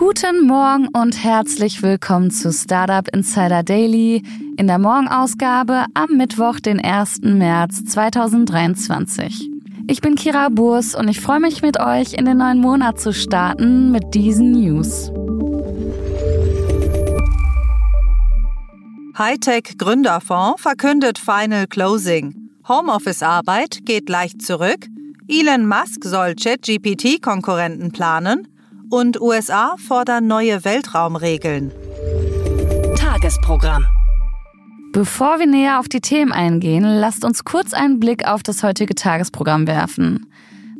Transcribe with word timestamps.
Guten 0.00 0.46
Morgen 0.46 0.88
und 0.88 1.22
herzlich 1.22 1.82
willkommen 1.82 2.30
zu 2.30 2.54
Startup 2.54 3.06
Insider 3.14 3.62
Daily 3.62 4.22
in 4.56 4.66
der 4.66 4.78
Morgenausgabe 4.78 5.84
am 5.92 6.16
Mittwoch, 6.16 6.58
den 6.58 6.82
1. 6.82 7.20
März 7.20 7.84
2023. 7.84 9.50
Ich 9.88 10.00
bin 10.00 10.14
Kira 10.14 10.48
Burs 10.48 10.94
und 10.94 11.08
ich 11.08 11.20
freue 11.20 11.40
mich 11.40 11.60
mit 11.60 11.78
euch 11.78 12.14
in 12.14 12.24
den 12.24 12.38
neuen 12.38 12.62
Monat 12.62 12.98
zu 12.98 13.12
starten 13.12 13.90
mit 13.90 14.14
diesen 14.14 14.52
News. 14.52 15.12
Hightech 19.18 19.76
Gründerfonds 19.76 20.62
verkündet 20.62 21.18
Final 21.18 21.66
Closing. 21.66 22.34
Homeoffice-Arbeit 22.66 23.80
geht 23.84 24.08
leicht 24.08 24.40
zurück. 24.40 24.86
Elon 25.28 25.68
Musk 25.68 26.04
soll 26.04 26.36
ChatGPT-Konkurrenten 26.36 27.92
planen 27.92 28.48
und 28.90 29.20
USA 29.20 29.76
fordern 29.78 30.26
neue 30.26 30.64
Weltraumregeln. 30.64 31.72
Tagesprogramm. 32.96 33.86
Bevor 34.92 35.38
wir 35.38 35.46
näher 35.46 35.78
auf 35.78 35.88
die 35.88 36.00
Themen 36.00 36.32
eingehen, 36.32 36.82
lasst 36.82 37.24
uns 37.24 37.44
kurz 37.44 37.72
einen 37.72 38.00
Blick 38.00 38.26
auf 38.26 38.42
das 38.42 38.64
heutige 38.64 38.96
Tagesprogramm 38.96 39.68
werfen. 39.68 40.26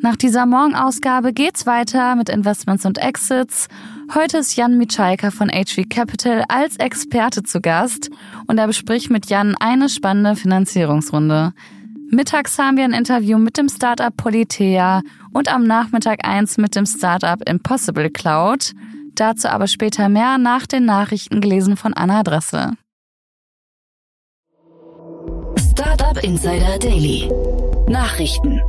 Nach 0.02 0.16
dieser 0.16 0.46
Morgenausgabe 0.46 1.32
geht's 1.32 1.66
weiter 1.66 2.16
mit 2.16 2.28
Investments 2.28 2.86
und 2.86 2.98
Exits. 2.98 3.68
Heute 4.14 4.38
ist 4.38 4.56
Jan 4.56 4.78
Mitschaika 4.78 5.30
von 5.30 5.50
HV 5.50 5.88
Capital 5.88 6.44
als 6.48 6.76
Experte 6.76 7.42
zu 7.42 7.60
Gast 7.60 8.10
und 8.46 8.58
er 8.58 8.66
bespricht 8.66 9.10
mit 9.10 9.26
Jan 9.26 9.54
eine 9.60 9.88
spannende 9.88 10.36
Finanzierungsrunde. 10.36 11.52
Mittags 12.12 12.58
haben 12.58 12.76
wir 12.76 12.82
ein 12.82 12.92
Interview 12.92 13.38
mit 13.38 13.56
dem 13.56 13.68
Startup 13.68 14.14
Politea 14.16 15.02
und 15.32 15.46
am 15.46 15.62
Nachmittag 15.62 16.26
eins 16.26 16.58
mit 16.58 16.74
dem 16.74 16.84
Startup 16.84 17.40
Impossible 17.48 18.10
Cloud. 18.10 18.72
Dazu 19.14 19.46
aber 19.46 19.68
später 19.68 20.08
mehr 20.08 20.36
nach 20.36 20.66
den 20.66 20.86
Nachrichten 20.86 21.40
gelesen 21.40 21.76
von 21.76 21.94
Anna 21.94 22.24
Dressel. 22.24 22.72
Startup 25.70 26.20
Insider 26.24 26.80
Daily. 26.80 27.30
Nachrichten. 27.88 28.60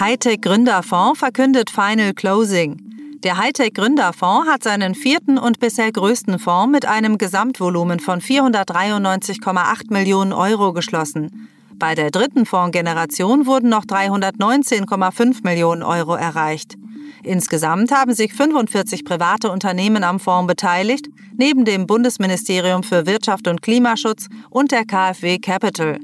Hightech 0.00 0.40
Gründerfonds 0.40 1.18
verkündet 1.18 1.68
Final 1.68 2.14
Closing. 2.14 2.80
Der 3.24 3.36
Hightech 3.36 3.74
Gründerfonds 3.74 4.48
hat 4.48 4.62
seinen 4.62 4.94
vierten 4.94 5.36
und 5.36 5.60
bisher 5.60 5.92
größten 5.92 6.38
Fonds 6.38 6.72
mit 6.72 6.86
einem 6.86 7.18
Gesamtvolumen 7.18 8.00
von 8.00 8.22
493,8 8.22 9.92
Millionen 9.92 10.32
Euro 10.32 10.72
geschlossen. 10.72 11.50
Bei 11.78 11.94
der 11.94 12.10
dritten 12.10 12.46
Fondsgeneration 12.46 13.46
wurden 13.46 13.68
noch 13.68 13.84
319,5 13.84 15.42
Millionen 15.42 15.82
Euro 15.82 16.14
erreicht. 16.14 16.76
Insgesamt 17.22 17.92
haben 17.92 18.14
sich 18.14 18.32
45 18.32 19.04
private 19.04 19.50
Unternehmen 19.50 20.02
am 20.04 20.18
Fonds 20.18 20.46
beteiligt, 20.46 21.08
neben 21.36 21.64
dem 21.64 21.86
Bundesministerium 21.86 22.82
für 22.82 23.06
Wirtschaft 23.06 23.46
und 23.46 23.62
Klimaschutz 23.62 24.28
und 24.48 24.72
der 24.72 24.84
KfW 24.84 25.38
Capital. 25.38 25.98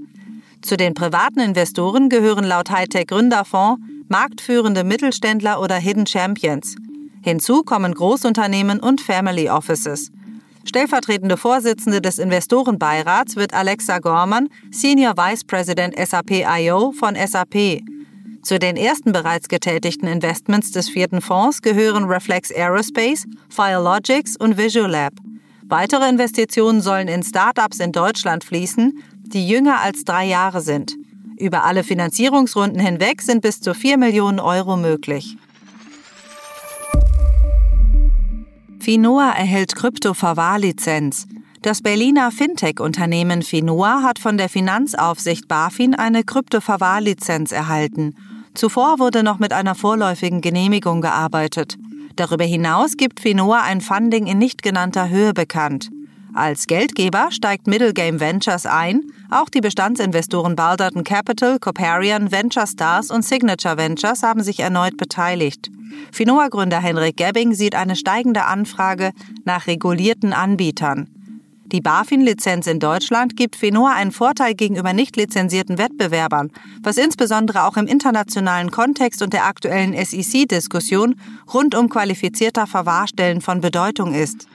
Zu 0.60 0.76
den 0.76 0.94
privaten 0.94 1.40
Investoren 1.40 2.08
gehören 2.08 2.44
laut 2.44 2.70
Hightech 2.70 3.06
Gründerfonds 3.06 3.80
marktführende 4.08 4.84
Mittelständler 4.84 5.58
oder 5.58 5.76
Hidden 5.76 6.06
Champions. 6.06 6.76
Hinzu 7.22 7.62
kommen 7.62 7.94
Großunternehmen 7.94 8.78
und 8.78 9.00
Family 9.00 9.48
Offices. 9.48 10.10
Stellvertretende 10.64 11.36
Vorsitzende 11.36 12.00
des 12.00 12.18
Investorenbeirats 12.18 13.36
wird 13.36 13.52
Alexa 13.52 13.98
Gorman, 13.98 14.48
Senior 14.70 15.16
Vice 15.16 15.44
President 15.44 15.94
SAP 15.98 16.44
IO 16.60 16.92
von 16.92 17.16
SAP. 17.16 17.82
Zu 18.42 18.58
den 18.58 18.76
ersten 18.76 19.12
bereits 19.12 19.48
getätigten 19.48 20.08
Investments 20.08 20.72
des 20.72 20.88
vierten 20.88 21.20
Fonds 21.20 21.62
gehören 21.62 22.04
Reflex 22.04 22.50
Aerospace, 22.50 23.24
Firelogics 23.48 24.36
und 24.36 24.56
Visualab. 24.56 25.12
Weitere 25.64 26.08
Investitionen 26.08 26.80
sollen 26.80 27.08
in 27.08 27.22
Startups 27.22 27.78
in 27.78 27.92
Deutschland 27.92 28.44
fließen, 28.44 28.98
die 29.22 29.46
jünger 29.46 29.80
als 29.80 30.04
drei 30.04 30.26
Jahre 30.26 30.60
sind. 30.60 30.96
Über 31.38 31.64
alle 31.64 31.82
Finanzierungsrunden 31.82 32.80
hinweg 32.80 33.22
sind 33.22 33.42
bis 33.42 33.60
zu 33.60 33.74
4 33.74 33.96
Millionen 33.96 34.38
Euro 34.38 34.76
möglich. 34.76 35.36
Finoa 38.82 39.30
erhält 39.30 39.76
Krypto-Verwahrlizenz. 39.76 41.28
Das 41.62 41.82
Berliner 41.82 42.32
Fintech-Unternehmen 42.32 43.42
Finoa 43.42 44.02
hat 44.02 44.18
von 44.18 44.36
der 44.36 44.48
Finanzaufsicht 44.48 45.46
BaFin 45.46 45.94
eine 45.94 46.24
Krypto-Verwahrlizenz 46.24 47.52
erhalten. 47.52 48.16
Zuvor 48.54 48.98
wurde 48.98 49.22
noch 49.22 49.38
mit 49.38 49.52
einer 49.52 49.76
vorläufigen 49.76 50.40
Genehmigung 50.40 51.00
gearbeitet. 51.00 51.76
Darüber 52.16 52.42
hinaus 52.42 52.96
gibt 52.96 53.20
Finoa 53.20 53.62
ein 53.62 53.80
Funding 53.80 54.26
in 54.26 54.38
nicht 54.38 54.64
genannter 54.64 55.08
Höhe 55.08 55.32
bekannt. 55.32 55.92
Als 56.34 56.66
Geldgeber 56.66 57.28
steigt 57.30 57.66
Middle 57.66 57.92
Game 57.92 58.18
Ventures 58.18 58.64
ein. 58.64 59.02
Auch 59.30 59.50
die 59.50 59.60
Bestandsinvestoren 59.60 60.56
Balderton 60.56 61.04
Capital, 61.04 61.58
Coparian, 61.58 62.32
Venture 62.32 62.66
Stars 62.66 63.10
und 63.10 63.22
Signature 63.22 63.76
Ventures 63.76 64.22
haben 64.22 64.42
sich 64.42 64.60
erneut 64.60 64.96
beteiligt. 64.96 65.70
Finoa-Gründer 66.10 66.80
Henrik 66.80 67.18
Gebbing 67.18 67.52
sieht 67.52 67.74
eine 67.74 67.96
steigende 67.96 68.44
Anfrage 68.44 69.12
nach 69.44 69.66
regulierten 69.66 70.32
Anbietern. 70.32 71.08
Die 71.66 71.82
BaFin-Lizenz 71.82 72.66
in 72.66 72.80
Deutschland 72.80 73.36
gibt 73.36 73.56
Finoa 73.56 73.92
einen 73.94 74.12
Vorteil 74.12 74.54
gegenüber 74.54 74.94
nicht 74.94 75.16
lizenzierten 75.16 75.76
Wettbewerbern, 75.76 76.50
was 76.82 76.96
insbesondere 76.96 77.64
auch 77.64 77.76
im 77.76 77.86
internationalen 77.86 78.70
Kontext 78.70 79.20
und 79.22 79.34
der 79.34 79.46
aktuellen 79.46 79.94
SEC-Diskussion 79.94 81.16
rund 81.52 81.74
um 81.74 81.90
qualifizierter 81.90 82.66
Verwahrstellen 82.66 83.42
von 83.42 83.60
Bedeutung 83.60 84.14
ist. 84.14 84.48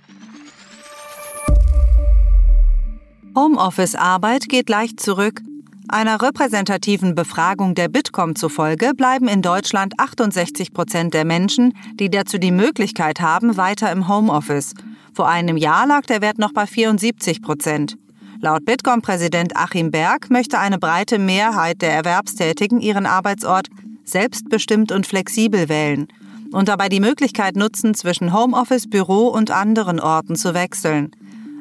Homeoffice-Arbeit 3.38 4.50
geht 4.50 4.68
leicht 4.68 5.00
zurück. 5.00 5.44
Einer 5.88 6.20
repräsentativen 6.24 7.14
Befragung 7.14 7.76
der 7.76 7.88
Bitkom 7.88 8.36
zufolge 8.36 8.96
bleiben 8.96 9.28
in 9.28 9.44
Deutschland 9.44 9.94
68 10.00 10.74
Prozent 10.74 11.14
der 11.14 11.24
Menschen, 11.24 11.74
die 12.00 12.10
dazu 12.10 12.40
die 12.40 12.50
Möglichkeit 12.50 13.22
haben, 13.22 13.56
weiter 13.56 13.92
im 13.92 14.08
Homeoffice. 14.08 14.74
Vor 15.14 15.30
einem 15.30 15.56
Jahr 15.56 15.86
lag 15.86 16.08
der 16.08 16.22
Wert 16.22 16.40
noch 16.40 16.52
bei 16.52 16.66
74 16.66 17.44
Prozent. 17.44 18.00
Laut 18.42 18.66
Bitkom-Präsident 18.66 19.56
Achim 19.56 19.92
Berg 19.92 20.32
möchte 20.32 20.58
eine 20.58 20.80
breite 20.80 21.20
Mehrheit 21.20 21.84
der 21.84 21.94
Erwerbstätigen 21.94 22.82
ihren 22.82 23.06
Arbeitsort 23.06 23.68
selbstbestimmt 24.04 24.92
und 24.92 25.06
flexibel 25.06 25.70
wählen 25.70 26.08
und 26.52 26.70
dabei 26.70 26.90
die 26.90 27.00
Möglichkeit 27.00 27.56
nutzen, 27.56 27.94
zwischen 27.94 28.34
Homeoffice, 28.34 28.90
Büro 28.90 29.28
und 29.28 29.52
anderen 29.52 30.00
Orten 30.00 30.36
zu 30.36 30.56
wechseln. 30.56 31.12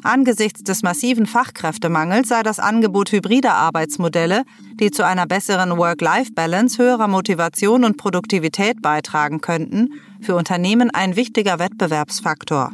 Angesichts 0.02 0.62
des 0.62 0.82
massiven 0.82 1.26
Fachkräftemangels 1.26 2.28
sei 2.28 2.42
das 2.42 2.58
Angebot 2.58 3.12
hybrider 3.12 3.54
Arbeitsmodelle, 3.54 4.44
die 4.74 4.90
zu 4.90 5.04
einer 5.04 5.26
besseren 5.26 5.76
Work-Life-Balance, 5.76 6.78
höherer 6.78 7.08
Motivation 7.08 7.84
und 7.84 7.96
Produktivität 7.96 8.82
beitragen 8.82 9.40
könnten, 9.40 9.94
für 10.20 10.36
Unternehmen 10.36 10.90
ein 10.90 11.16
wichtiger 11.16 11.58
Wettbewerbsfaktor. 11.58 12.72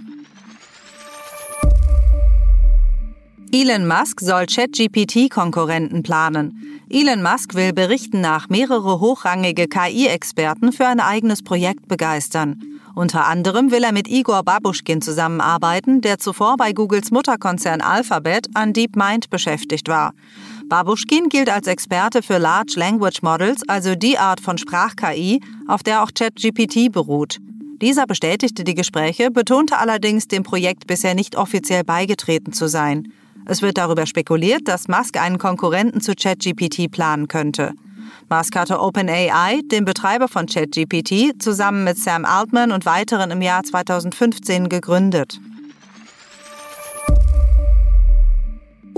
Elon 3.55 3.87
Musk 3.87 4.21
soll 4.21 4.47
ChatGPT-Konkurrenten 4.47 6.03
planen. 6.03 6.83
Elon 6.89 7.23
Musk 7.23 7.55
will 7.55 7.75
Berichten 7.75 8.23
nach 8.23 8.49
mehrere 8.49 8.99
hochrangige 8.99 9.69
KI-Experten 9.69 10.73
für 10.73 10.87
ein 10.87 11.01
eigenes 11.01 11.43
Projekt 11.43 11.87
begeistern. 11.87 12.72
Unter 12.95 13.27
anderem 13.27 13.71
will 13.71 13.85
er 13.85 13.93
mit 13.93 14.09
Igor 14.09 14.43
Babuschkin 14.43 15.01
zusammenarbeiten, 15.01 16.03
der 16.03 16.19
zuvor 16.19 16.57
bei 16.59 16.73
Googles 16.73 17.11
Mutterkonzern 17.11 17.81
Alphabet 17.81 18.49
an 18.55 18.73
DeepMind 18.73 19.31
beschäftigt 19.31 19.89
war. 19.89 20.13
Babuschkin 20.69 21.29
gilt 21.29 21.49
als 21.49 21.67
Experte 21.67 22.23
für 22.23 22.39
Large 22.39 22.75
Language 22.77 23.23
Models, 23.23 23.63
also 23.67 23.95
die 23.95 24.19
Art 24.19 24.41
von 24.41 24.59
Sprach-KI, 24.59 25.41
auf 25.69 25.83
der 25.83 26.03
auch 26.03 26.11
ChatGPT 26.15 26.93
beruht. 26.93 27.39
Dieser 27.81 28.07
bestätigte 28.07 28.63
die 28.63 28.75
Gespräche, 28.75 29.31
betonte 29.31 29.79
allerdings, 29.79 30.29
dem 30.29 30.43
Projekt 30.43 30.87
bisher 30.87 31.15
nicht 31.15 31.37
offiziell 31.37 31.85
beigetreten 31.85 32.53
zu 32.53 32.69
sein. 32.69 33.09
Es 33.45 33.61
wird 33.61 33.79
darüber 33.79 34.07
spekuliert, 34.07 34.69
dass 34.69 34.87
Musk 34.87 35.21
einen 35.21 35.39
Konkurrenten 35.39 36.01
zu 36.01 36.15
ChatGPT 36.15 36.91
planen 36.91 37.27
könnte. 37.27 37.73
Musk 38.29 38.57
hatte 38.57 38.81
OpenAI, 38.81 39.63
den 39.65 39.85
Betreiber 39.85 40.29
von 40.29 40.47
ChatGPT, 40.47 41.43
zusammen 41.43 41.85
mit 41.85 41.99
Sam 41.99 42.25
Altman 42.25 42.73
und 42.73 42.87
weiteren 42.87 43.31
im 43.31 43.43
Jahr 43.43 43.63
2015 43.63 44.69
gegründet. 44.69 45.41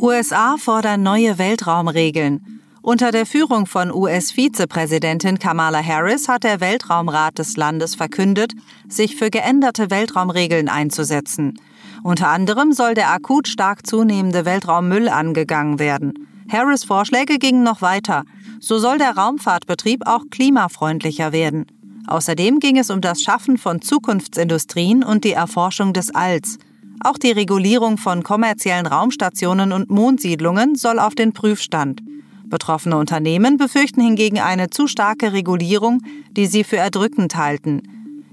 USA 0.01 0.57
fordern 0.59 1.03
neue 1.03 1.39
Weltraumregeln. 1.39 2.61
Unter 2.83 3.13
der 3.13 3.25
Führung 3.25 3.65
von 3.65 3.91
US-Vizepräsidentin 3.91 5.39
Kamala 5.39 5.83
Harris 5.83 6.29
hat 6.29 6.45
der 6.45 6.61
Weltraumrat 6.61 7.39
des 7.39 7.57
Landes 7.57 7.95
verkündet, 7.95 8.53
sich 8.89 9.17
für 9.17 9.31
geänderte 9.31 9.91
Weltraumregeln 9.91 10.69
einzusetzen. 10.69 11.59
Unter 12.03 12.29
anderem 12.29 12.73
soll 12.73 12.93
der 12.93 13.11
akut 13.11 13.49
stark 13.49 13.87
zunehmende 13.87 14.45
Weltraummüll 14.45 15.09
angegangen 15.09 15.79
werden. 15.79 16.29
Harris 16.47 16.85
Vorschläge 16.85 17.39
gingen 17.39 17.63
noch 17.63 17.81
weiter. 17.81 18.25
So 18.65 18.79
soll 18.79 18.97
der 18.97 19.15
Raumfahrtbetrieb 19.15 20.07
auch 20.07 20.23
klimafreundlicher 20.31 21.33
werden. 21.33 21.67
Außerdem 22.07 22.61
ging 22.61 22.79
es 22.79 22.89
um 22.89 23.03
das 23.03 23.21
Schaffen 23.21 23.59
von 23.59 23.83
Zukunftsindustrien 23.83 25.05
und 25.05 25.25
die 25.25 25.33
Erforschung 25.33 25.93
des 25.93 26.15
Alls. 26.15 26.57
Auch 27.01 27.19
die 27.19 27.33
Regulierung 27.33 27.99
von 27.99 28.23
kommerziellen 28.23 28.87
Raumstationen 28.87 29.73
und 29.73 29.91
Mondsiedlungen 29.91 30.77
soll 30.77 30.99
auf 30.99 31.15
den 31.15 31.35
Prüfstand. 31.35 32.01
Betroffene 32.47 32.97
Unternehmen 32.97 33.59
befürchten 33.59 34.01
hingegen 34.01 34.39
eine 34.39 34.71
zu 34.71 34.87
starke 34.87 35.35
Regulierung, 35.35 36.01
die 36.31 36.47
sie 36.47 36.65
für 36.65 36.79
erdrückend 36.79 37.37
halten. 37.37 37.83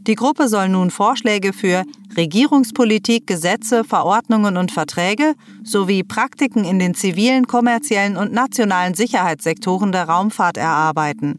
Die 0.08 0.16
Gruppe 0.16 0.48
soll 0.48 0.70
nun 0.70 0.90
Vorschläge 0.90 1.54
für 1.54 1.84
Regierungspolitik, 2.18 3.28
Gesetze, 3.28 3.84
Verordnungen 3.84 4.58
und 4.58 4.72
Verträge 4.72 5.36
sowie 5.64 6.04
Praktiken 6.04 6.64
in 6.64 6.80
den 6.80 6.96
zivilen, 6.96 7.46
kommerziellen 7.46 8.18
und 8.18 8.34
nationalen 8.34 8.96
Sicherheitssektoren 8.96 9.92
der 9.92 10.10
Raumfahrt 10.10 10.58
erarbeiten. 10.58 11.38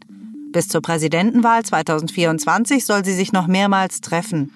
Bis 0.53 0.69
zur 0.69 0.81
Präsidentenwahl 0.81 1.63
2024 1.63 2.85
soll 2.85 3.03
sie 3.03 3.13
sich 3.13 3.33
noch 3.33 3.47
mehrmals 3.47 3.99
treffen. 3.99 4.51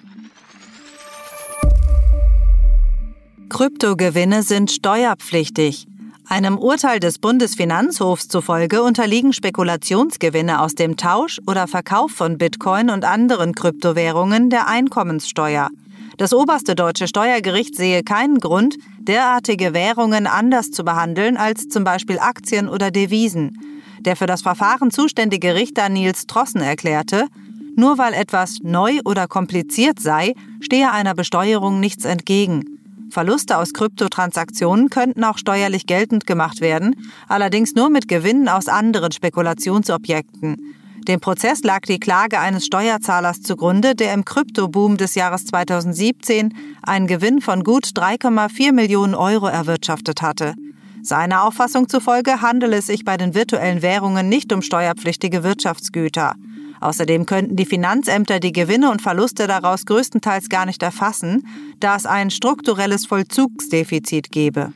Kryptogewinne 3.50 4.42
sind 4.42 4.70
steuerpflichtig. 4.70 5.86
Einem 6.30 6.58
Urteil 6.58 7.00
des 7.00 7.18
Bundesfinanzhofs 7.18 8.28
zufolge 8.28 8.82
unterliegen 8.82 9.32
Spekulationsgewinne 9.32 10.60
aus 10.60 10.74
dem 10.74 10.98
Tausch 10.98 11.40
oder 11.46 11.66
Verkauf 11.66 12.10
von 12.10 12.36
Bitcoin 12.36 12.90
und 12.90 13.06
anderen 13.06 13.54
Kryptowährungen 13.54 14.50
der 14.50 14.68
Einkommenssteuer. 14.68 15.70
Das 16.18 16.34
oberste 16.34 16.74
deutsche 16.74 17.08
Steuergericht 17.08 17.74
sehe 17.74 18.02
keinen 18.02 18.40
Grund, 18.40 18.76
derartige 18.98 19.72
Währungen 19.72 20.26
anders 20.26 20.70
zu 20.70 20.84
behandeln 20.84 21.38
als 21.38 21.68
zum 21.68 21.84
Beispiel 21.84 22.18
Aktien 22.18 22.68
oder 22.68 22.90
Devisen. 22.90 23.58
Der 24.00 24.14
für 24.14 24.26
das 24.26 24.42
Verfahren 24.42 24.90
zuständige 24.90 25.54
Richter 25.54 25.88
Nils 25.88 26.26
Trossen 26.26 26.60
erklärte, 26.60 27.26
nur 27.74 27.96
weil 27.96 28.12
etwas 28.12 28.58
neu 28.62 29.00
oder 29.06 29.28
kompliziert 29.28 29.98
sei, 29.98 30.34
stehe 30.60 30.92
einer 30.92 31.14
Besteuerung 31.14 31.80
nichts 31.80 32.04
entgegen. 32.04 32.77
Verluste 33.10 33.56
aus 33.56 33.72
Kryptotransaktionen 33.72 34.90
könnten 34.90 35.24
auch 35.24 35.38
steuerlich 35.38 35.86
geltend 35.86 36.26
gemacht 36.26 36.60
werden, 36.60 36.94
allerdings 37.28 37.74
nur 37.74 37.90
mit 37.90 38.08
Gewinnen 38.08 38.48
aus 38.48 38.68
anderen 38.68 39.12
Spekulationsobjekten. 39.12 40.74
Dem 41.08 41.20
Prozess 41.20 41.62
lag 41.62 41.80
die 41.82 42.00
Klage 42.00 42.38
eines 42.38 42.66
Steuerzahlers 42.66 43.40
zugrunde, 43.40 43.94
der 43.94 44.12
im 44.12 44.26
Kryptoboom 44.26 44.98
des 44.98 45.14
Jahres 45.14 45.46
2017 45.46 46.54
einen 46.82 47.06
Gewinn 47.06 47.40
von 47.40 47.64
gut 47.64 47.86
3,4 47.86 48.72
Millionen 48.72 49.14
Euro 49.14 49.46
erwirtschaftet 49.46 50.20
hatte. 50.20 50.54
Seiner 51.00 51.44
Auffassung 51.44 51.88
zufolge 51.88 52.42
handele 52.42 52.76
es 52.76 52.86
sich 52.88 53.04
bei 53.04 53.16
den 53.16 53.34
virtuellen 53.34 53.80
Währungen 53.80 54.28
nicht 54.28 54.52
um 54.52 54.60
steuerpflichtige 54.60 55.42
Wirtschaftsgüter. 55.42 56.34
Außerdem 56.80 57.26
könnten 57.26 57.56
die 57.56 57.66
Finanzämter 57.66 58.40
die 58.40 58.52
Gewinne 58.52 58.90
und 58.90 59.02
Verluste 59.02 59.46
daraus 59.46 59.86
größtenteils 59.86 60.48
gar 60.48 60.66
nicht 60.66 60.82
erfassen, 60.82 61.46
da 61.80 61.96
es 61.96 62.06
ein 62.06 62.30
strukturelles 62.30 63.06
Vollzugsdefizit 63.06 64.30
gebe. 64.30 64.72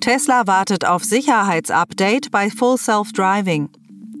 Tesla 0.00 0.46
wartet 0.46 0.84
auf 0.84 1.04
Sicherheitsupdate 1.04 2.30
bei 2.30 2.50
Full 2.50 2.78
Self 2.78 3.12
Driving. 3.12 3.68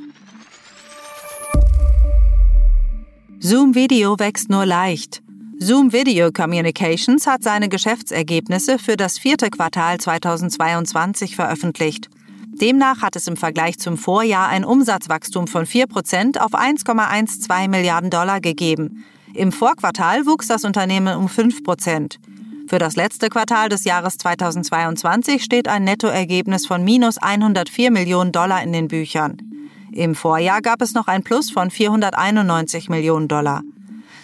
Zoom 3.39 3.73
Video 3.75 4.17
wächst 4.19 4.49
nur 4.49 4.65
leicht. 4.65 5.23
Zoom 5.59 5.91
Video 5.91 6.31
Communications 6.31 7.25
hat 7.25 7.41
seine 7.41 7.67
Geschäftsergebnisse 7.67 8.77
für 8.77 8.95
das 8.95 9.17
vierte 9.17 9.49
Quartal 9.49 9.97
2022 9.97 11.35
veröffentlicht. 11.35 12.09
Demnach 12.61 13.01
hat 13.01 13.15
es 13.15 13.27
im 13.27 13.35
Vergleich 13.35 13.79
zum 13.79 13.97
Vorjahr 13.97 14.47
ein 14.49 14.63
Umsatzwachstum 14.63 15.47
von 15.47 15.65
4% 15.65 16.37
auf 16.37 16.53
1,12 16.53 17.67
Milliarden 17.67 18.11
Dollar 18.11 18.39
gegeben. 18.39 19.03
Im 19.33 19.51
Vorquartal 19.51 20.27
wuchs 20.27 20.47
das 20.47 20.63
Unternehmen 20.63 21.17
um 21.17 21.25
5%. 21.25 22.17
Für 22.73 22.79
das 22.79 22.95
letzte 22.95 23.29
Quartal 23.29 23.69
des 23.69 23.83
Jahres 23.83 24.17
2022 24.17 25.43
steht 25.43 25.67
ein 25.67 25.83
Nettoergebnis 25.83 26.65
von 26.65 26.83
minus 26.83 27.19
104 27.19 27.91
Millionen 27.91 28.31
Dollar 28.31 28.63
in 28.63 28.73
den 28.73 28.87
Büchern. 28.87 29.37
Im 29.91 30.15
Vorjahr 30.15 30.59
gab 30.59 30.81
es 30.81 30.95
noch 30.95 31.05
ein 31.05 31.21
Plus 31.21 31.51
von 31.51 31.69
491 31.69 32.89
Millionen 32.89 33.27
Dollar. 33.27 33.61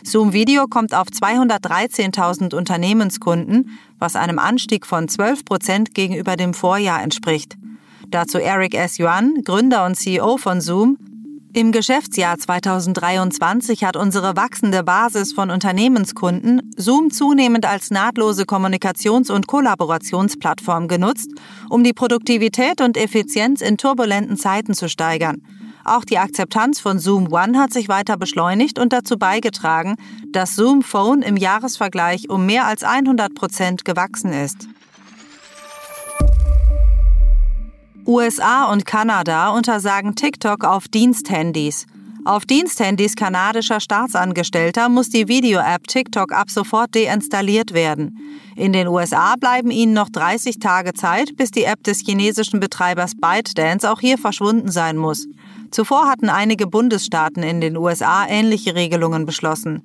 Zoom 0.03 0.33
Video 0.33 0.65
kommt 0.65 0.95
auf 0.95 1.09
213.000 1.09 2.55
Unternehmenskunden, 2.55 3.77
was 3.99 4.15
einem 4.15 4.39
Anstieg 4.39 4.87
von 4.87 5.07
12 5.07 5.45
Prozent 5.45 5.93
gegenüber 5.93 6.35
dem 6.35 6.55
Vorjahr 6.55 7.03
entspricht. 7.03 7.55
Dazu 8.07 8.39
Eric 8.39 8.73
S. 8.73 8.97
Yuan, 8.97 9.43
Gründer 9.43 9.85
und 9.85 9.93
CEO 9.93 10.37
von 10.37 10.59
Zoom, 10.59 10.97
im 11.53 11.71
Geschäftsjahr 11.71 12.37
2023 12.37 13.83
hat 13.83 13.95
unsere 13.95 14.35
wachsende 14.35 14.83
Basis 14.83 15.33
von 15.33 15.49
Unternehmenskunden 15.49 16.71
Zoom 16.77 17.09
zunehmend 17.09 17.65
als 17.65 17.89
nahtlose 17.89 18.43
Kommunikations- 18.43 19.31
und 19.31 19.47
Kollaborationsplattform 19.47 20.87
genutzt, 20.87 21.31
um 21.69 21.83
die 21.83 21.93
Produktivität 21.93 22.81
und 22.81 22.97
Effizienz 22.97 23.61
in 23.61 23.77
turbulenten 23.77 24.37
Zeiten 24.37 24.75
zu 24.75 24.89
steigern. 24.89 25.41
Auch 25.83 26.05
die 26.05 26.19
Akzeptanz 26.19 26.79
von 26.79 26.99
Zoom 26.99 27.33
One 27.33 27.57
hat 27.57 27.73
sich 27.73 27.89
weiter 27.89 28.15
beschleunigt 28.15 28.77
und 28.77 28.93
dazu 28.93 29.17
beigetragen, 29.17 29.95
dass 30.31 30.55
Zoom 30.55 30.83
Phone 30.83 31.23
im 31.23 31.35
Jahresvergleich 31.35 32.29
um 32.29 32.45
mehr 32.45 32.67
als 32.67 32.83
100 32.83 33.33
Prozent 33.33 33.85
gewachsen 33.85 34.33
ist. 34.33 34.67
USA 38.05 38.71
und 38.71 38.85
Kanada 38.85 39.49
untersagen 39.49 40.15
TikTok 40.15 40.63
auf 40.63 40.87
Diensthandys. 40.87 41.85
Auf 42.25 42.45
Diensthandys 42.45 43.15
kanadischer 43.15 43.79
Staatsangestellter 43.79 44.89
muss 44.89 45.09
die 45.09 45.27
Video-App 45.27 45.87
TikTok 45.87 46.31
ab 46.33 46.49
sofort 46.49 46.95
deinstalliert 46.95 47.73
werden. 47.73 48.17
In 48.55 48.73
den 48.73 48.87
USA 48.87 49.35
bleiben 49.39 49.71
ihnen 49.71 49.93
noch 49.93 50.09
30 50.09 50.59
Tage 50.59 50.93
Zeit, 50.93 51.35
bis 51.37 51.51
die 51.51 51.63
App 51.63 51.83
des 51.83 51.99
chinesischen 51.99 52.59
Betreibers 52.59 53.13
ByteDance 53.15 53.89
auch 53.89 53.99
hier 53.99 54.17
verschwunden 54.17 54.69
sein 54.69 54.97
muss. 54.97 55.27
Zuvor 55.71 56.07
hatten 56.07 56.29
einige 56.29 56.67
Bundesstaaten 56.67 57.43
in 57.43 57.61
den 57.61 57.77
USA 57.77 58.27
ähnliche 58.27 58.75
Regelungen 58.75 59.25
beschlossen. 59.25 59.83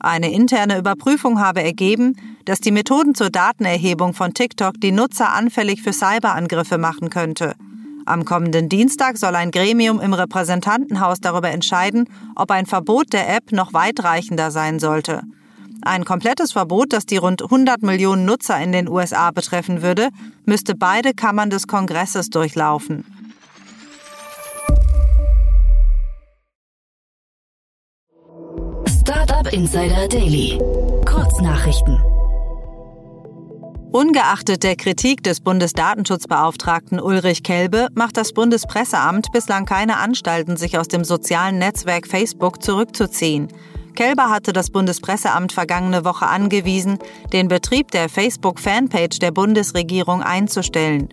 Eine 0.00 0.32
interne 0.32 0.78
Überprüfung 0.78 1.40
habe 1.40 1.62
ergeben, 1.62 2.16
dass 2.46 2.60
die 2.60 2.70
Methoden 2.70 3.14
zur 3.14 3.28
Datenerhebung 3.28 4.14
von 4.14 4.32
TikTok 4.32 4.80
die 4.80 4.92
Nutzer 4.92 5.34
anfällig 5.34 5.82
für 5.82 5.92
Cyberangriffe 5.92 6.78
machen 6.78 7.10
könnte. 7.10 7.54
Am 8.06 8.24
kommenden 8.24 8.68
Dienstag 8.68 9.18
soll 9.18 9.34
ein 9.34 9.50
Gremium 9.50 10.00
im 10.00 10.14
Repräsentantenhaus 10.14 11.20
darüber 11.20 11.50
entscheiden, 11.50 12.08
ob 12.36 12.52
ein 12.52 12.64
Verbot 12.64 13.12
der 13.12 13.28
App 13.34 13.50
noch 13.50 13.74
weitreichender 13.74 14.52
sein 14.52 14.78
sollte. 14.78 15.22
Ein 15.82 16.04
komplettes 16.04 16.52
Verbot, 16.52 16.92
das 16.92 17.04
die 17.04 17.16
rund 17.16 17.42
100 17.42 17.82
Millionen 17.82 18.24
Nutzer 18.24 18.58
in 18.60 18.70
den 18.70 18.88
USA 18.88 19.32
betreffen 19.32 19.82
würde, 19.82 20.10
müsste 20.44 20.76
beide 20.76 21.14
Kammern 21.14 21.50
des 21.50 21.66
Kongresses 21.66 22.30
durchlaufen. 22.30 23.04
Startup 29.00 29.52
Insider 29.52 30.08
Daily. 30.08 30.58
Kurznachrichten. 31.04 32.15
Ungeachtet 33.96 34.62
der 34.62 34.76
Kritik 34.76 35.22
des 35.22 35.40
Bundesdatenschutzbeauftragten 35.40 37.00
Ulrich 37.00 37.42
Kelbe 37.42 37.88
macht 37.94 38.18
das 38.18 38.34
Bundespresseamt 38.34 39.32
bislang 39.32 39.64
keine 39.64 39.96
Anstalten, 39.96 40.58
sich 40.58 40.76
aus 40.76 40.88
dem 40.88 41.02
sozialen 41.02 41.56
Netzwerk 41.56 42.06
Facebook 42.06 42.62
zurückzuziehen. 42.62 43.48
Kelber 43.94 44.28
hatte 44.28 44.52
das 44.52 44.68
Bundespresseamt 44.68 45.50
vergangene 45.52 46.04
Woche 46.04 46.26
angewiesen, 46.26 46.98
den 47.32 47.48
Betrieb 47.48 47.90
der 47.90 48.10
Facebook-Fanpage 48.10 49.18
der 49.18 49.30
Bundesregierung 49.30 50.22
einzustellen. 50.22 51.08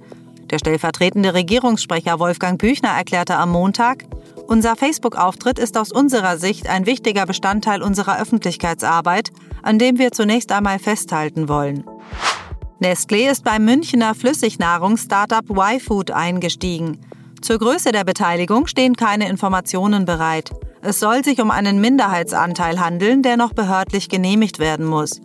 Der 0.52 0.60
stellvertretende 0.60 1.34
Regierungssprecher 1.34 2.20
Wolfgang 2.20 2.60
Büchner 2.60 2.90
erklärte 2.90 3.38
am 3.38 3.52
Montag, 3.52 4.04
unser 4.48 4.76
Facebook-Auftritt 4.76 5.58
ist 5.58 5.78
aus 5.78 5.94
unserer 5.94 6.38
Sicht 6.38 6.68
ein 6.68 6.86
wichtiger 6.86 7.26
Bestandteil 7.26 7.82
unserer 7.82 8.20
Öffentlichkeitsarbeit, 8.20 9.32
an 9.62 9.80
dem 9.80 10.00
wir 10.00 10.12
zunächst 10.12 10.52
einmal 10.52 10.80
festhalten 10.80 11.48
wollen. 11.48 11.86
Nestlé 12.80 13.30
ist 13.30 13.44
beim 13.44 13.66
Münchner 13.66 14.16
Flüssignahrungs-Startup 14.16 15.50
Y-Food 15.50 16.12
eingestiegen. 16.12 17.00
Zur 17.42 17.60
Größe 17.60 17.92
der 17.92 18.04
Beteiligung 18.04 18.68
stehen 18.68 18.96
keine 18.96 19.30
Informationen 19.30 20.06
bereit. 20.06 20.52
Es 20.82 21.00
soll 21.00 21.24
sich 21.24 21.42
um 21.42 21.52
einen 21.52 21.80
Minderheitsanteil 21.80 22.80
handeln, 22.80 23.22
der 23.22 23.38
noch 23.38 23.54
behördlich 23.54 24.10
genehmigt 24.10 24.60
werden 24.60 24.86
muss. 24.86 25.22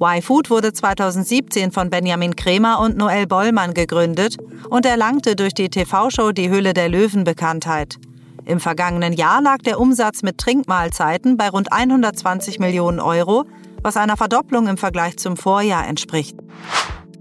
Y-Food 0.00 0.50
wurde 0.50 0.72
2017 0.72 1.72
von 1.72 1.90
Benjamin 1.90 2.36
Kremer 2.36 2.80
und 2.80 2.96
Noel 2.96 3.26
Bollmann 3.26 3.74
gegründet 3.74 4.36
und 4.68 4.86
erlangte 4.86 5.36
durch 5.36 5.52
die 5.52 5.68
TV-Show 5.68 6.32
Die 6.32 6.48
Hülle 6.48 6.74
der 6.74 6.88
Löwen 6.88 7.24
Bekanntheit. 7.24 7.98
Im 8.44 8.60
vergangenen 8.60 9.12
Jahr 9.12 9.42
lag 9.42 9.58
der 9.58 9.78
Umsatz 9.78 10.22
mit 10.22 10.38
Trinkmahlzeiten 10.38 11.36
bei 11.36 11.48
rund 11.48 11.72
120 11.72 12.58
Millionen 12.58 13.00
Euro, 13.00 13.44
was 13.82 13.96
einer 13.96 14.16
Verdopplung 14.16 14.68
im 14.68 14.76
Vergleich 14.76 15.18
zum 15.18 15.36
Vorjahr 15.36 15.86
entspricht. 15.86 16.36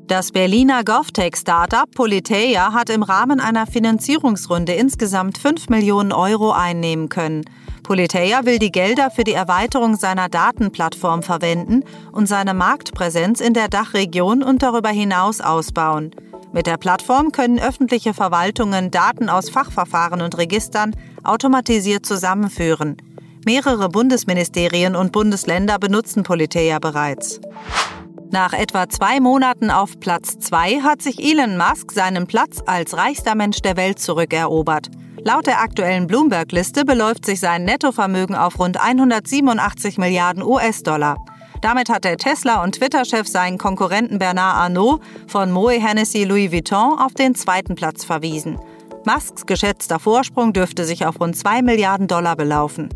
Das 0.10 0.32
Berliner 0.32 0.84
GovTech-Startup 0.84 1.86
Politeia 1.94 2.74
hat 2.74 2.90
im 2.90 3.04
Rahmen 3.04 3.40
einer 3.40 3.68
Finanzierungsrunde 3.68 4.74
insgesamt 4.74 5.38
5 5.38 5.70
Millionen 5.70 6.12
Euro 6.12 6.52
einnehmen 6.52 7.10
können. 7.10 7.46
Politeia 7.84 8.44
will 8.44 8.58
die 8.58 8.72
Gelder 8.72 9.12
für 9.12 9.24
die 9.24 9.34
Erweiterung 9.34 9.98
seiner 9.98 10.28
Datenplattform 10.28 11.22
verwenden 11.22 11.84
und 12.12 12.26
seine 12.28 12.56
Marktpräsenz 12.56 13.40
in 13.40 13.54
der 13.54 13.68
Dachregion 13.68 14.42
und 14.42 14.64
darüber 14.64 14.90
hinaus 14.90 15.42
ausbauen. 15.42 16.10
Mit 16.54 16.66
der 16.66 16.78
Plattform 16.78 17.32
können 17.32 17.60
öffentliche 17.60 18.16
Verwaltungen 18.16 18.90
Daten 18.90 19.30
aus 19.30 19.52
Fachverfahren 19.52 20.24
und 20.24 20.40
Registern 20.40 20.96
automatisiert 21.24 22.08
zusammenführen. 22.08 22.98
Mehrere 23.46 23.90
Bundesministerien 23.90 24.96
und 24.96 25.12
Bundesländer 25.12 25.78
benutzen 25.78 26.24
Politeia 26.24 26.80
bereits. 26.80 27.40
Nach 28.32 28.54
etwa 28.54 28.88
zwei 28.88 29.20
Monaten 29.20 29.72
auf 29.72 30.00
Platz 30.00 30.38
zwei 30.38 30.82
hat 30.82 31.02
sich 31.02 31.18
Elon 31.20 31.58
Musk 31.58 31.92
seinen 31.92 32.28
Platz 32.28 32.62
als 32.64 32.96
reichster 32.96 33.34
Mensch 33.34 33.62
der 33.62 33.76
Welt 33.76 34.00
zurückerobert. 34.00 34.90
Laut 35.26 35.48
der 35.48 35.62
aktuellen 35.62 36.06
Bloomberg-Liste 36.06 36.86
beläuft 36.86 37.26
sich 37.26 37.40
sein 37.40 37.64
Nettovermögen 37.64 38.36
auf 38.36 38.60
rund 38.60 38.80
187 38.80 39.98
Milliarden 39.98 40.44
US-Dollar. 40.44 41.18
Damit 41.62 41.90
hat 41.90 42.04
der 42.04 42.18
Tesla- 42.18 42.64
und 42.64 42.76
Twitter-Chef 42.76 43.28
seinen 43.28 43.58
Konkurrenten 43.58 44.20
Bernard 44.20 44.58
Arnault 44.58 45.02
von 45.28 45.52
Moe 45.52 45.82
Hennessy 45.82 46.24
Louis 46.24 46.52
Vuitton 46.52 47.00
auf 47.00 47.16
den 47.16 47.34
zweiten 47.34 47.74
Platz 47.74 48.06
verwiesen. 48.06 48.60
Musks 49.06 49.48
geschätzter 49.48 49.98
Vorsprung 50.00 50.54
dürfte 50.54 50.86
sich 50.86 51.06
auf 51.06 51.20
rund 51.20 51.36
2 51.36 51.64
Milliarden 51.64 52.08
Dollar 52.08 52.36
belaufen. 52.36 52.90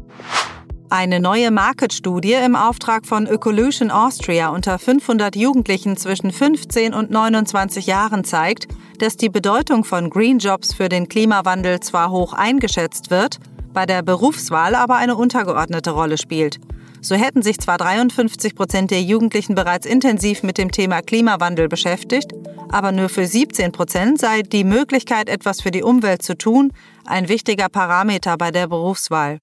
Eine 0.90 1.20
neue 1.20 1.50
Market-Studie 1.50 2.34
im 2.34 2.56
Auftrag 2.56 3.06
von 3.06 3.28
Ökolution 3.28 3.90
Austria 3.90 4.50
unter 4.50 4.78
500 4.78 5.36
Jugendlichen 5.36 5.98
zwischen 5.98 6.32
15 6.32 6.94
und 6.94 7.10
29 7.10 7.88
Jahren 7.88 8.24
zeigt, 8.24 8.68
dass 9.00 9.18
die 9.18 9.30
Bedeutung 9.30 9.86
von 9.86 10.10
Green 10.10 10.38
Jobs 10.38 10.74
für 10.74 10.90
den 10.90 11.10
Klimawandel 11.10 11.80
zwar 11.80 12.12
hoch 12.12 12.34
eingeschätzt 12.34 13.10
wird, 13.10 13.40
bei 13.74 13.86
der 13.86 14.04
Berufswahl 14.04 14.76
aber 14.76 14.96
eine 14.96 15.16
untergeordnete 15.16 15.92
Rolle 15.92 16.18
spielt. 16.18 16.60
So 17.02 17.16
hätten 17.16 17.42
sich 17.42 17.60
zwar 17.60 17.78
53 17.78 18.56
Prozent 18.56 18.92
der 18.92 19.02
Jugendlichen 19.02 19.56
bereits 19.56 19.86
intensiv 19.86 20.44
mit 20.44 20.58
dem 20.58 20.72
Thema 20.72 21.02
Klimawandel 21.02 21.68
beschäftigt, 21.68 22.32
aber 22.70 22.92
nur 22.92 23.10
für 23.10 23.28
17 23.28 23.72
Prozent 23.72 24.20
sei 24.20 24.42
die 24.42 24.64
Möglichkeit, 24.64 25.28
etwas 25.28 25.62
für 25.62 25.72
die 25.72 25.84
Umwelt 25.84 26.22
zu 26.22 26.38
tun, 26.38 26.72
ein 27.06 27.28
wichtiger 27.28 27.68
Parameter 27.68 28.38
bei 28.38 28.52
der 28.52 28.68
Berufswahl. 28.68 29.40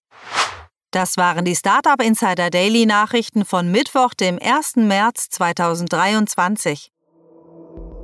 Das 0.93 1.17
waren 1.17 1.45
die 1.45 1.55
Startup 1.55 2.03
Insider 2.03 2.51
Daily 2.51 2.85
Nachrichten 2.85 3.45
von 3.45 3.71
Mittwoch, 3.71 4.13
dem 4.13 4.41
1. 4.43 4.75
März 4.75 5.29
2023. 5.31 6.91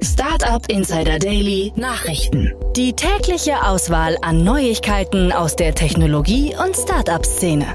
Startup 0.04 0.64
Insider 0.68 1.18
Daily 1.18 1.72
Nachrichten. 1.74 2.54
Die 2.76 2.92
tägliche 2.92 3.60
Auswahl 3.64 4.16
an 4.22 4.44
Neuigkeiten 4.44 5.32
aus 5.32 5.56
der 5.56 5.74
Technologie- 5.74 6.54
und 6.64 6.76
Startup-Szene. 6.76 7.66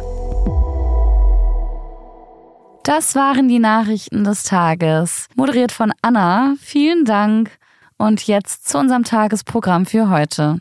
Das 2.84 3.14
waren 3.14 3.50
die 3.50 3.60
Nachrichten 3.60 4.24
des 4.24 4.44
Tages. 4.44 5.28
Moderiert 5.36 5.74
von 5.74 5.92
Anna. 6.02 6.56
Vielen 6.62 7.04
Dank. 7.04 7.52
Und 7.98 8.28
jetzt 8.28 8.70
zu 8.70 8.78
unserem 8.78 9.04
Tagesprogramm 9.04 9.86
für 9.86 10.10
heute. 10.10 10.60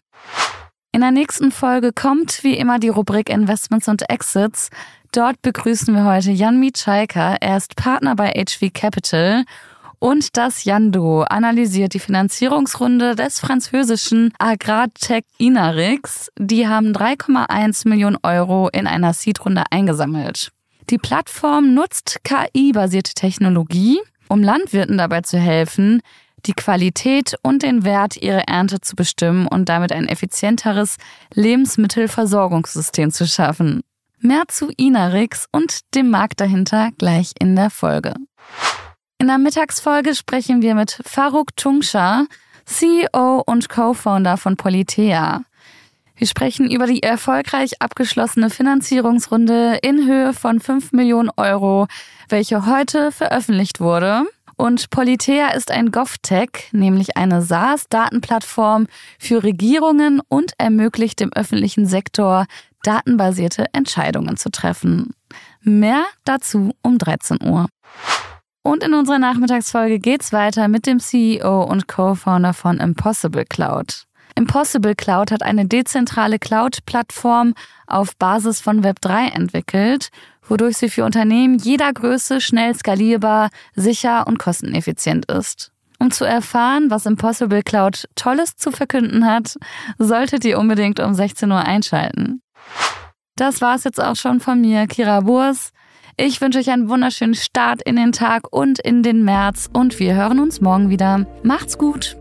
In 0.93 1.03
der 1.03 1.13
nächsten 1.13 1.53
Folge 1.53 1.93
kommt 1.93 2.43
wie 2.43 2.57
immer 2.57 2.81
die 2.81 2.89
Rubrik 2.89 3.29
Investments 3.29 3.87
und 3.87 4.11
Exits. 4.11 4.71
Dort 5.13 5.41
begrüßen 5.41 5.95
wir 5.95 6.05
heute 6.05 6.33
Jan 6.33 6.59
Mitschaika. 6.59 7.37
Er 7.41 7.57
ist 7.59 7.77
Partner 7.77 8.17
bei 8.17 8.33
HV 8.33 8.73
Capital. 8.75 9.45
Und 10.01 10.37
das 10.37 10.65
Jando 10.65 11.23
analysiert 11.23 11.95
die 11.95 12.01
Finanzierungsrunde 12.01 13.15
des 13.15 13.39
französischen 13.39 14.33
Agrartech 14.41 15.23
Inarix. 15.39 16.29
Die 16.37 16.67
haben 16.67 16.93
3,1 16.93 17.89
Millionen 17.89 18.19
Euro 18.25 18.69
in 18.73 18.89
einer 18.89 19.13
Seedrunde 19.13 19.63
eingesammelt. 19.71 20.51
Die 20.89 20.99
Plattform 20.99 21.73
nutzt 21.73 22.19
KI-basierte 22.25 23.15
Technologie, 23.15 24.01
um 24.29 24.43
Landwirten 24.43 24.99
dabei 24.99 25.21
zu 25.21 25.39
helfen, 25.39 26.03
die 26.47 26.53
Qualität 26.53 27.35
und 27.43 27.63
den 27.63 27.85
Wert 27.85 28.17
ihrer 28.17 28.49
Ernte 28.49 28.81
zu 28.81 28.97
bestimmen 28.97 29.47
und 29.47 29.69
damit 29.69 29.93
ein 29.93 30.09
effizienteres 30.09 30.97
Lebensmittelversorgungssystem 31.35 33.11
zu 33.11 33.27
schaffen. 33.27 33.83
Mehr 34.19 34.45
zu 34.49 34.71
Inarix 34.77 35.47
und 35.53 35.81
dem 35.95 36.11
Markt 36.11 36.41
dahinter 36.41 36.91
gleich 36.99 37.33
in 37.39 37.57
der 37.57 37.71
Folge. 37.71 38.15
In 39.19 39.27
der 39.27 39.39
Mittagsfolge 39.39 40.15
sprechen 40.15 40.63
wir 40.63 40.75
mit 40.75 40.99
Faruk 41.05 41.57
Tungsha, 41.57 42.27
CEO 42.65 43.43
und 43.47 43.69
Co-Founder 43.69 44.37
von 44.37 44.57
Politea. 44.57 45.43
Wir 46.21 46.27
sprechen 46.27 46.71
über 46.71 46.87
die 46.87 47.03
erfolgreich 47.03 47.81
abgeschlossene 47.81 48.51
Finanzierungsrunde 48.51 49.79
in 49.81 50.07
Höhe 50.07 50.35
von 50.35 50.61
5 50.61 50.93
Millionen 50.93 51.31
Euro, 51.39 51.87
welche 52.29 52.67
heute 52.67 53.11
veröffentlicht 53.11 53.81
wurde. 53.81 54.25
Und 54.61 54.91
Politea 54.91 55.53
ist 55.55 55.71
ein 55.71 55.91
GovTech, 55.91 56.69
nämlich 56.73 57.17
eine 57.17 57.41
SaaS-Datenplattform 57.41 58.89
für 59.19 59.43
Regierungen 59.43 60.21
und 60.29 60.53
ermöglicht 60.59 61.21
dem 61.21 61.33
öffentlichen 61.33 61.87
Sektor, 61.87 62.45
datenbasierte 62.83 63.65
Entscheidungen 63.73 64.37
zu 64.37 64.51
treffen. 64.51 65.15
Mehr 65.63 66.05
dazu 66.27 66.75
um 66.83 66.99
13 66.99 67.39
Uhr. 67.43 67.69
Und 68.63 68.85
in 68.85 68.93
unserer 68.93 69.19
Nachmittagsfolge 69.19 69.99
geht's 69.99 70.31
weiter 70.31 70.69
mit 70.69 70.85
dem 70.85 71.01
CEO 71.01 71.63
und 71.63 71.89
Co-Founder 71.89 72.53
von 72.53 72.81
Impossible 72.81 73.47
Cloud. 73.47 74.05
Impossible 74.35 74.95
Cloud 74.95 75.31
hat 75.31 75.43
eine 75.43 75.65
dezentrale 75.65 76.39
Cloud-Plattform 76.39 77.55
auf 77.87 78.15
Basis 78.17 78.61
von 78.61 78.85
Web3 78.85 79.33
entwickelt 79.33 80.11
wodurch 80.51 80.77
sie 80.77 80.91
für 80.91 81.05
Unternehmen 81.05 81.57
jeder 81.59 81.93
Größe 81.93 82.41
schnell 82.41 82.75
skalierbar, 82.75 83.51
sicher 83.75 84.27
und 84.27 84.39
kosteneffizient 84.39 85.31
ist. 85.31 85.73
Um 85.99 86.11
zu 86.11 86.25
erfahren, 86.25 86.91
was 86.91 87.07
Impossible 87.07 87.63
Cloud 87.63 88.09
Tolles 88.17 88.57
zu 88.57 88.71
verkünden 88.73 89.27
hat, 89.27 89.57
solltet 89.99 90.45
ihr 90.45 90.59
unbedingt 90.59 90.99
um 90.99 91.15
16 91.15 91.51
Uhr 91.51 91.61
einschalten. 91.61 92.43
Das 93.37 93.61
war's 93.61 93.85
jetzt 93.85 94.03
auch 94.03 94.17
schon 94.17 94.41
von 94.41 94.61
mir, 94.61 94.87
Kira 94.87 95.21
Burs. 95.21 95.73
Ich 96.17 96.41
wünsche 96.41 96.59
euch 96.59 96.71
einen 96.71 96.89
wunderschönen 96.89 97.35
Start 97.35 97.83
in 97.83 97.97
den 97.97 98.13
Tag 98.13 98.43
und 98.51 98.79
in 98.79 99.03
den 99.03 99.25
März 99.25 99.69
und 99.73 99.99
wir 99.99 100.15
hören 100.15 100.41
uns 100.41 100.61
morgen 100.61 100.91
wieder. 100.91 101.27
Macht's 101.43 101.79
gut! 101.79 102.17